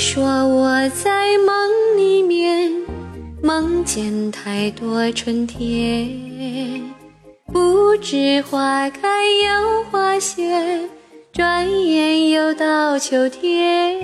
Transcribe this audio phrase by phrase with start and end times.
[0.00, 2.72] 说我在梦里面
[3.42, 6.10] 梦见太多春天，
[7.52, 10.88] 不知花开又花谢，
[11.30, 14.00] 转眼又到秋天。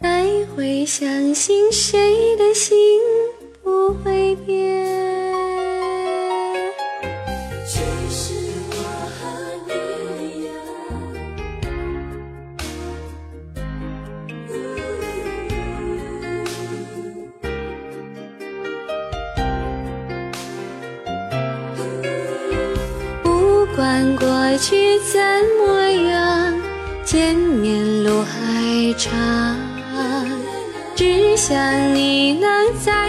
[0.00, 2.74] 才会相信谁的心
[3.62, 5.03] 不会变。
[23.94, 25.20] 不管过去怎
[25.56, 26.52] 么样，
[27.04, 29.12] 见面路还长，
[30.96, 32.50] 只想你能
[32.84, 33.03] 再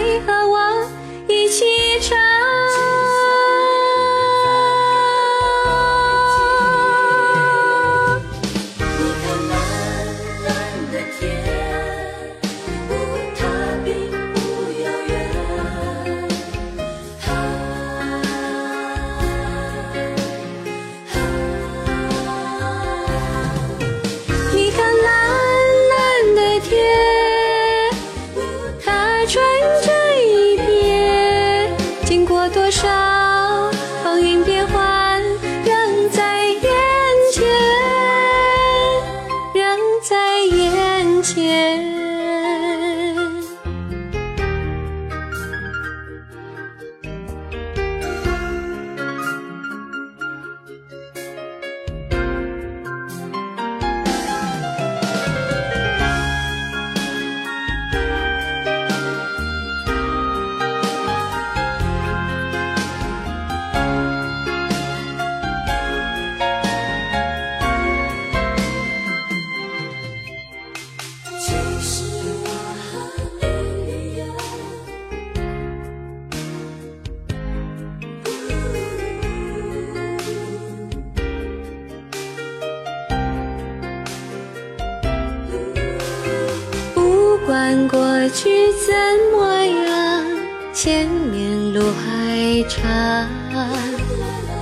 [87.46, 88.92] 不管过去怎
[89.30, 90.24] 么样，
[90.72, 93.30] 前面路还长，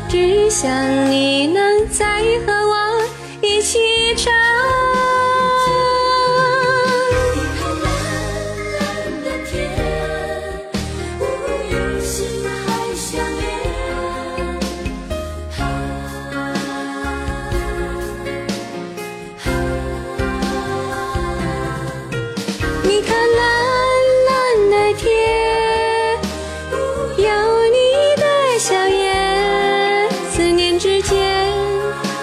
[0.06, 0.70] 只想
[1.10, 3.02] 你能再和我
[3.40, 3.78] 一起
[4.16, 4.30] 唱。
[22.84, 23.44] 你看蓝
[24.28, 25.10] 蓝的天，
[27.16, 27.24] 有
[27.70, 27.76] 你
[28.16, 31.50] 的笑颜，思念之间，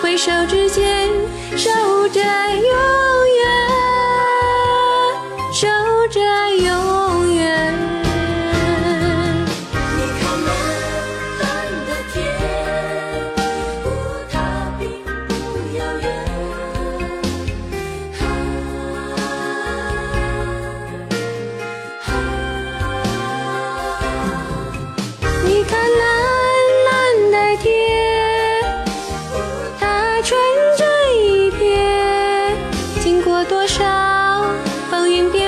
[0.02, 1.10] 回首之间，
[1.58, 1.70] 守
[2.10, 3.11] 着永
[25.64, 26.02] 你看蓝
[26.86, 27.70] 蓝的天，
[29.80, 30.36] 它纯
[30.76, 30.88] 真
[31.24, 32.58] 一片，
[33.00, 34.56] 经过多少
[34.90, 35.41] 风云变。